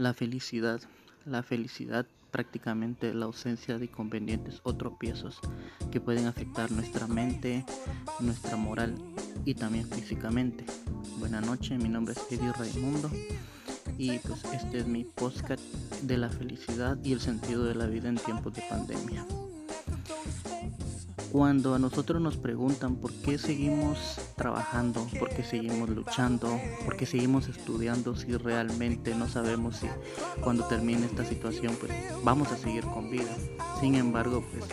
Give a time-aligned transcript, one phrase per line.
[0.00, 0.80] La felicidad.
[1.26, 5.38] La felicidad prácticamente la ausencia de inconvenientes o tropiezos
[5.92, 7.66] que pueden afectar nuestra mente,
[8.18, 8.94] nuestra moral
[9.44, 10.64] y también físicamente.
[11.18, 13.10] Buenas noches, mi nombre es Eddie Raimundo
[13.98, 15.62] y pues este es mi podcast
[16.00, 19.26] de la felicidad y el sentido de la vida en tiempos de pandemia.
[21.32, 27.06] Cuando a nosotros nos preguntan por qué seguimos trabajando, por qué seguimos luchando, por qué
[27.06, 29.86] seguimos estudiando, si realmente no sabemos si
[30.40, 31.92] cuando termine esta situación pues
[32.24, 33.32] vamos a seguir con vida.
[33.80, 34.64] Sin embargo, pues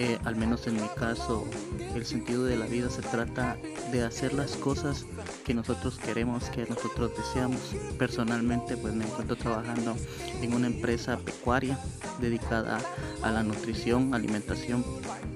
[0.00, 1.44] eh, al menos en mi caso,
[1.92, 3.58] el sentido de la vida se trata
[3.90, 5.04] de hacer las cosas
[5.44, 7.74] que nosotros queremos, que nosotros deseamos.
[7.98, 9.96] Personalmente, pues me encuentro trabajando
[10.40, 11.80] en una empresa pecuaria
[12.20, 12.78] dedicada
[13.22, 14.84] a la nutrición, alimentación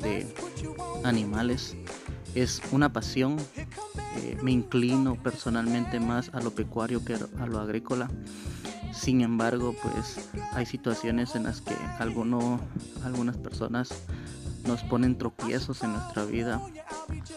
[0.00, 0.26] de
[1.04, 1.76] animales.
[2.34, 3.36] Es una pasión.
[4.16, 8.10] Eh, me inclino personalmente más a lo pecuario que a lo agrícola.
[8.92, 12.58] Sin embargo, pues hay situaciones en las que alguno,
[13.04, 13.90] algunas personas
[14.68, 16.60] nos ponen tropiezos en nuestra vida.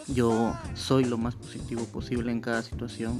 [0.07, 3.19] Yo soy lo más positivo posible en cada situación.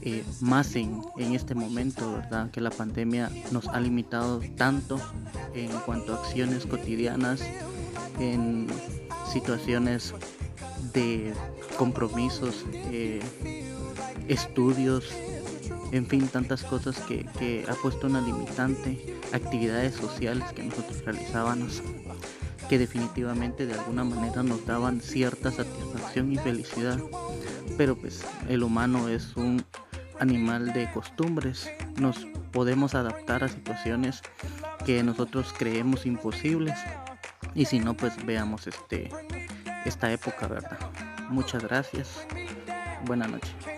[0.00, 2.50] Eh, más en, en, este momento, ¿verdad?
[2.50, 5.00] Que la pandemia nos ha limitado tanto
[5.54, 7.42] en cuanto a acciones cotidianas,
[8.18, 8.66] en
[9.32, 10.14] situaciones
[10.92, 11.32] de
[11.76, 13.20] compromisos, eh,
[14.28, 15.04] estudios,
[15.92, 21.82] en fin, tantas cosas que, que ha puesto una limitante, actividades sociales que nosotros realizábamos
[22.68, 26.98] que definitivamente de alguna manera nos daban cierta satisfacción y felicidad.
[27.76, 29.64] Pero pues el humano es un
[30.20, 34.22] animal de costumbres, nos podemos adaptar a situaciones
[34.84, 36.74] que nosotros creemos imposibles
[37.54, 39.10] y si no pues veamos este
[39.84, 40.78] esta época, ¿verdad?
[41.30, 42.26] Muchas gracias.
[43.06, 43.77] Buenas noches.